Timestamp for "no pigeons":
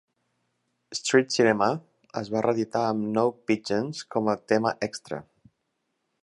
3.19-4.01